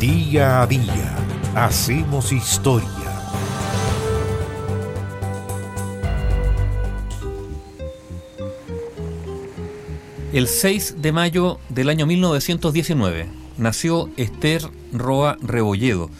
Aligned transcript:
Día 0.00 0.62
a 0.62 0.66
día 0.68 1.16
hacemos 1.56 2.30
historia. 2.30 2.88
El 10.32 10.46
6 10.46 11.02
de 11.02 11.10
mayo 11.10 11.58
del 11.68 11.88
año 11.88 12.06
1919 12.06 13.26
nació 13.56 14.08
Esther 14.16 14.62
Roa 14.92 15.36
Rebolledo, 15.42 16.10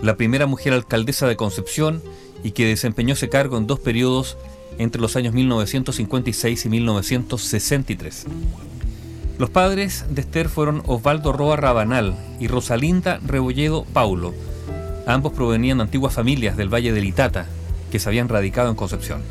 la 0.00 0.16
primera 0.16 0.46
mujer 0.46 0.72
alcaldesa 0.72 1.26
de 1.26 1.34
Concepción 1.34 2.04
y 2.44 2.52
que 2.52 2.66
desempeñó 2.66 3.14
ese 3.14 3.30
cargo 3.30 3.58
en 3.58 3.66
dos 3.66 3.80
periodos 3.80 4.36
entre 4.78 5.00
los 5.00 5.16
años 5.16 5.34
1956 5.34 6.66
y 6.66 6.68
1963. 6.68 8.26
Los 9.36 9.50
padres 9.50 10.04
de 10.10 10.20
Esther 10.20 10.48
fueron 10.48 10.82
Osvaldo 10.86 11.32
Roa 11.32 11.56
Rabanal 11.56 12.14
y 12.38 12.46
Rosalinda 12.46 13.18
Rebolledo 13.26 13.84
Paulo. 13.92 14.32
Ambos 15.08 15.32
provenían 15.32 15.78
de 15.78 15.84
antiguas 15.84 16.14
familias 16.14 16.56
del 16.56 16.72
Valle 16.72 16.92
del 16.92 17.04
Itata, 17.04 17.46
que 17.90 17.98
se 17.98 18.08
habían 18.08 18.28
radicado 18.28 18.70
en 18.70 18.76
Concepción. 18.76 19.22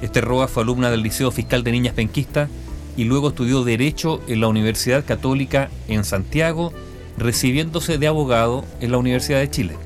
Esther 0.00 0.24
Roa 0.24 0.48
fue 0.48 0.62
alumna 0.62 0.90
del 0.90 1.02
Liceo 1.02 1.30
Fiscal 1.30 1.62
de 1.62 1.72
Niñas 1.72 1.92
Penquista 1.92 2.48
y 2.96 3.04
luego 3.04 3.28
estudió 3.28 3.64
Derecho 3.64 4.22
en 4.28 4.40
la 4.40 4.48
Universidad 4.48 5.04
Católica 5.04 5.68
en 5.88 6.04
Santiago, 6.04 6.72
recibiéndose 7.18 7.98
de 7.98 8.06
abogado 8.06 8.64
en 8.80 8.92
la 8.92 8.98
Universidad 8.98 9.40
de 9.40 9.50
Chile. 9.50 9.76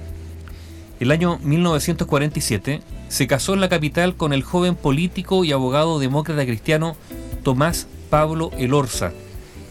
El 1.01 1.10
año 1.10 1.40
1947 1.43 2.80
se 3.09 3.27
casó 3.27 3.54
en 3.54 3.60
la 3.60 3.68
capital 3.68 4.15
con 4.15 4.32
el 4.32 4.45
joven 4.45 4.77
político 4.77 5.45
y 5.45 5.51
abogado 5.51 5.98
demócrata 5.98 6.45
cristiano 6.45 6.96
Tomás 7.43 7.88
Pablo 8.10 8.51
Elorza, 8.59 9.12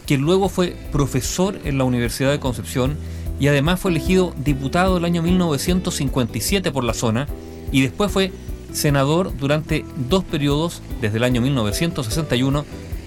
quien 0.06 0.22
luego 0.22 0.48
fue 0.48 0.76
profesor 0.92 1.58
en 1.64 1.78
la 1.78 1.84
Universidad 1.84 2.30
de 2.30 2.40
Concepción 2.40 2.96
y 3.38 3.48
además 3.48 3.80
fue 3.80 3.90
elegido 3.90 4.32
diputado 4.38 4.96
el 4.96 5.04
año 5.04 5.22
1957 5.22 6.70
por 6.70 6.84
la 6.84 6.94
zona 6.94 7.26
y 7.72 7.82
después 7.82 8.10
fue 8.10 8.32
senador 8.72 9.36
durante 9.36 9.84
dos 10.08 10.24
periodos 10.24 10.82
desde 11.00 11.18
el 11.18 11.24
año 11.24 11.40
1961 11.40 12.64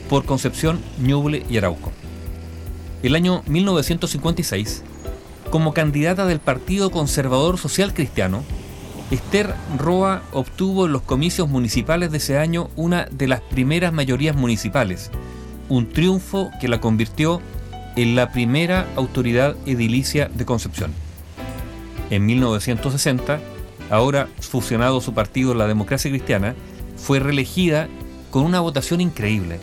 por 0.10 0.26
Concepción, 0.26 0.80
Ñuble 1.00 1.46
y 1.50 1.58
Arauco. 1.58 1.92
El 3.04 3.16
año 3.16 3.44
1956, 3.48 4.84
como 5.50 5.74
candidata 5.74 6.26
del 6.26 6.40
Partido 6.40 6.92
Conservador 6.92 7.58
Social 7.58 7.94
Cristiano, 7.94 8.44
Esther 9.12 9.56
Roa 9.78 10.22
obtuvo 10.34 10.86
en 10.86 10.92
los 10.92 11.02
comicios 11.02 11.50
municipales 11.50 12.12
de 12.12 12.18
ese 12.18 12.38
año 12.38 12.70
una 12.76 13.06
de 13.06 13.28
las 13.28 13.42
primeras 13.42 13.92
mayorías 13.92 14.36
municipales, 14.36 15.10
un 15.68 15.90
triunfo 15.90 16.52
que 16.62 16.68
la 16.68 16.80
convirtió 16.80 17.42
en 17.96 18.16
la 18.16 18.32
primera 18.32 18.88
autoridad 18.96 19.56
edilicia 19.66 20.30
de 20.30 20.46
Concepción. 20.46 20.94
En 22.12 22.26
1960, 22.28 23.40
ahora 23.90 24.30
fusionado 24.40 25.02
su 25.02 25.14
partido 25.16 25.56
La 25.56 25.68
Democracia 25.68 26.12
Cristiana, 26.12 26.54
fue 26.96 27.20
reelegida 27.20 27.88
con 28.30 28.44
una 28.44 28.60
votación 28.60 29.02
increíble. 29.02 29.60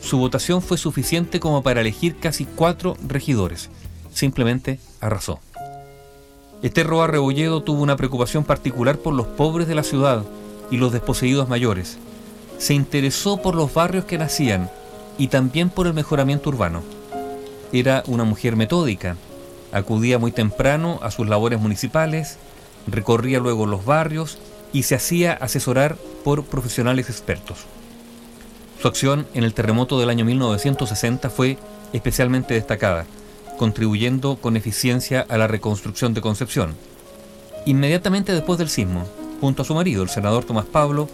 Su 0.00 0.18
votación 0.18 0.62
fue 0.62 0.78
suficiente 0.78 1.38
como 1.38 1.62
para 1.62 1.80
elegir 1.80 2.16
casi 2.18 2.44
cuatro 2.44 2.96
regidores. 3.06 3.70
Simplemente 4.12 4.80
arrasó. 5.00 5.38
Este 6.62 6.84
Roa 6.84 7.06
Rebolledo 7.06 7.62
tuvo 7.62 7.82
una 7.82 7.96
preocupación 7.96 8.44
particular 8.44 8.98
por 8.98 9.14
los 9.14 9.26
pobres 9.26 9.66
de 9.66 9.74
la 9.74 9.82
ciudad 9.82 10.24
y 10.70 10.76
los 10.76 10.92
desposeídos 10.92 11.48
mayores. 11.48 11.96
Se 12.58 12.74
interesó 12.74 13.38
por 13.38 13.54
los 13.54 13.72
barrios 13.72 14.04
que 14.04 14.18
nacían 14.18 14.70
y 15.16 15.28
también 15.28 15.70
por 15.70 15.86
el 15.86 15.94
mejoramiento 15.94 16.50
urbano. 16.50 16.82
Era 17.72 18.02
una 18.06 18.24
mujer 18.24 18.56
metódica, 18.56 19.16
acudía 19.72 20.18
muy 20.18 20.32
temprano 20.32 20.98
a 21.02 21.10
sus 21.10 21.26
labores 21.26 21.58
municipales, 21.58 22.36
recorría 22.86 23.38
luego 23.40 23.64
los 23.64 23.86
barrios 23.86 24.36
y 24.74 24.82
se 24.82 24.96
hacía 24.96 25.32
asesorar 25.32 25.96
por 26.24 26.44
profesionales 26.44 27.08
expertos. 27.08 27.60
Su 28.82 28.88
acción 28.88 29.26
en 29.32 29.44
el 29.44 29.54
terremoto 29.54 29.98
del 29.98 30.10
año 30.10 30.26
1960 30.26 31.30
fue 31.30 31.56
especialmente 31.94 32.52
destacada 32.52 33.06
contribuyendo 33.60 34.36
con 34.36 34.56
eficiencia 34.56 35.26
a 35.28 35.36
la 35.36 35.46
reconstrucción 35.46 36.14
de 36.14 36.22
Concepción. 36.22 36.74
Inmediatamente 37.66 38.32
después 38.32 38.58
del 38.58 38.70
sismo, 38.70 39.06
junto 39.38 39.60
a 39.60 39.64
su 39.66 39.74
marido, 39.74 40.02
el 40.02 40.08
senador 40.08 40.46
Tomás 40.46 40.64
Pablo, 40.64 41.10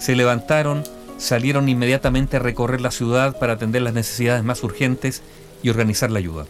se 0.00 0.16
levantaron, 0.16 0.82
salieron 1.18 1.68
inmediatamente 1.68 2.36
a 2.36 2.40
recorrer 2.40 2.80
la 2.80 2.90
ciudad 2.90 3.38
para 3.38 3.52
atender 3.52 3.82
las 3.82 3.94
necesidades 3.94 4.42
más 4.42 4.64
urgentes 4.64 5.22
y 5.62 5.68
organizar 5.68 6.10
la 6.10 6.18
ayuda. 6.18 6.46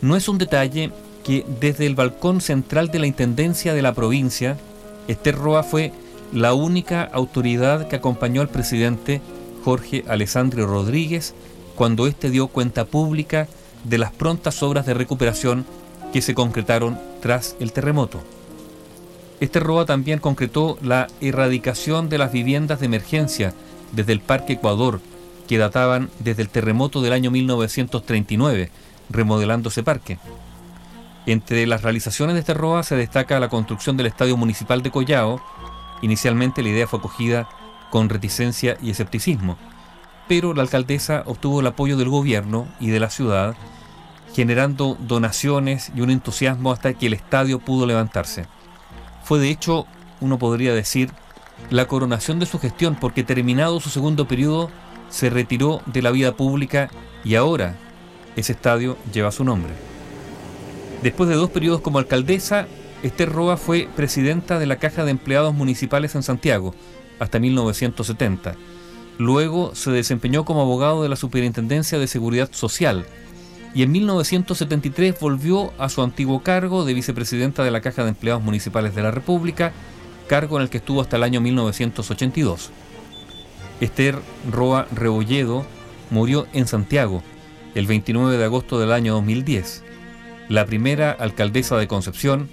No 0.00 0.14
es 0.14 0.28
un 0.28 0.38
detalle 0.38 0.92
que 1.24 1.44
desde 1.58 1.86
el 1.86 1.96
balcón 1.96 2.40
central 2.40 2.92
de 2.92 3.00
la 3.00 3.08
Intendencia 3.08 3.74
de 3.74 3.82
la 3.82 3.94
provincia, 3.94 4.56
Esther 5.08 5.34
Roa 5.34 5.64
fue 5.64 5.90
la 6.32 6.54
única 6.54 7.02
autoridad 7.02 7.88
que 7.88 7.96
acompañó 7.96 8.42
al 8.42 8.48
presidente 8.48 9.20
Jorge 9.64 10.04
Alessandro 10.06 10.68
Rodríguez 10.68 11.34
cuando 11.74 12.06
éste 12.06 12.30
dio 12.30 12.46
cuenta 12.46 12.84
pública 12.84 13.48
de 13.88 13.98
las 13.98 14.12
prontas 14.12 14.62
obras 14.62 14.86
de 14.86 14.94
recuperación 14.94 15.64
que 16.12 16.22
se 16.22 16.34
concretaron 16.34 16.98
tras 17.20 17.56
el 17.60 17.72
terremoto. 17.72 18.20
Este 19.38 19.60
ROA 19.60 19.84
también 19.84 20.18
concretó 20.18 20.78
la 20.82 21.08
erradicación 21.20 22.08
de 22.08 22.18
las 22.18 22.32
viviendas 22.32 22.80
de 22.80 22.86
emergencia 22.86 23.54
desde 23.92 24.12
el 24.12 24.20
Parque 24.20 24.54
Ecuador, 24.54 25.00
que 25.46 25.58
databan 25.58 26.10
desde 26.18 26.42
el 26.42 26.48
terremoto 26.48 27.02
del 27.02 27.12
año 27.12 27.30
1939, 27.30 28.70
remodelando 29.10 29.68
ese 29.68 29.82
parque. 29.82 30.18
Entre 31.26 31.66
las 31.66 31.82
realizaciones 31.82 32.34
de 32.34 32.40
este 32.40 32.54
ROA 32.54 32.82
se 32.82 32.96
destaca 32.96 33.38
la 33.38 33.48
construcción 33.48 33.96
del 33.96 34.06
Estadio 34.06 34.36
Municipal 34.36 34.82
de 34.82 34.90
Collao. 34.90 35.40
Inicialmente 36.02 36.62
la 36.62 36.70
idea 36.70 36.86
fue 36.86 36.98
acogida 36.98 37.48
con 37.90 38.08
reticencia 38.08 38.78
y 38.82 38.90
escepticismo, 38.90 39.56
pero 40.28 40.54
la 40.54 40.62
alcaldesa 40.62 41.22
obtuvo 41.26 41.60
el 41.60 41.66
apoyo 41.66 41.96
del 41.96 42.08
gobierno 42.08 42.66
y 42.80 42.90
de 42.90 43.00
la 43.00 43.10
ciudad 43.10 43.56
generando 44.36 44.98
donaciones 45.00 45.90
y 45.96 46.02
un 46.02 46.10
entusiasmo 46.10 46.70
hasta 46.70 46.92
que 46.92 47.06
el 47.06 47.14
estadio 47.14 47.58
pudo 47.58 47.86
levantarse. 47.86 48.44
Fue 49.24 49.38
de 49.38 49.48
hecho, 49.48 49.86
uno 50.20 50.38
podría 50.38 50.74
decir, 50.74 51.10
la 51.70 51.88
coronación 51.88 52.38
de 52.38 52.44
su 52.44 52.58
gestión 52.58 52.96
porque 53.00 53.24
terminado 53.24 53.80
su 53.80 53.88
segundo 53.88 54.28
periodo 54.28 54.70
se 55.08 55.30
retiró 55.30 55.80
de 55.86 56.02
la 56.02 56.10
vida 56.10 56.36
pública 56.36 56.90
y 57.24 57.36
ahora 57.36 57.76
ese 58.36 58.52
estadio 58.52 58.98
lleva 59.10 59.32
su 59.32 59.42
nombre. 59.42 59.72
Después 61.02 61.30
de 61.30 61.36
dos 61.36 61.48
periodos 61.48 61.80
como 61.80 61.98
alcaldesa, 61.98 62.66
Esther 63.02 63.32
Roa 63.32 63.56
fue 63.56 63.88
presidenta 63.96 64.58
de 64.58 64.66
la 64.66 64.76
Caja 64.76 65.06
de 65.06 65.12
Empleados 65.12 65.54
Municipales 65.54 66.14
en 66.14 66.22
Santiago 66.22 66.74
hasta 67.18 67.38
1970. 67.38 68.54
Luego 69.16 69.74
se 69.74 69.92
desempeñó 69.92 70.44
como 70.44 70.60
abogado 70.60 71.02
de 71.02 71.08
la 71.08 71.16
Superintendencia 71.16 71.98
de 71.98 72.06
Seguridad 72.06 72.50
Social 72.52 73.06
y 73.74 73.82
en 73.82 73.92
1973 73.92 75.18
volvió 75.20 75.72
a 75.78 75.88
su 75.88 76.02
antiguo 76.02 76.42
cargo 76.42 76.84
de 76.84 76.94
vicepresidenta 76.94 77.64
de 77.64 77.70
la 77.70 77.80
Caja 77.80 78.02
de 78.02 78.10
Empleados 78.10 78.42
Municipales 78.42 78.94
de 78.94 79.02
la 79.02 79.10
República, 79.10 79.72
cargo 80.28 80.56
en 80.56 80.62
el 80.62 80.70
que 80.70 80.78
estuvo 80.78 81.00
hasta 81.00 81.16
el 81.16 81.22
año 81.22 81.40
1982. 81.40 82.70
Esther 83.80 84.18
Roa 84.50 84.86
Rebolledo 84.92 85.66
murió 86.10 86.46
en 86.52 86.66
Santiago 86.66 87.22
el 87.74 87.86
29 87.86 88.38
de 88.38 88.44
agosto 88.44 88.80
del 88.80 88.92
año 88.92 89.14
2010. 89.14 89.84
La 90.48 90.64
primera 90.64 91.10
alcaldesa 91.10 91.76
de 91.76 91.88
Concepción 91.88 92.48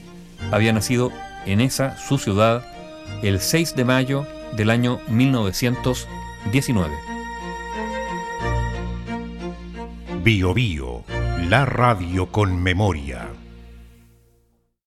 había 0.51 0.73
nacido 0.73 1.11
en 1.45 1.61
esa, 1.61 1.97
su 1.97 2.17
ciudad, 2.17 2.65
el 3.21 3.39
6 3.39 3.75
de 3.75 3.85
mayo 3.85 4.27
del 4.57 4.69
año 4.69 4.99
1919. 5.07 7.12
Bio 10.23 10.53
Bio, 10.53 11.03
la 11.49 11.65
radio 11.65 12.27
con 12.27 12.55
memoria. 12.55 13.42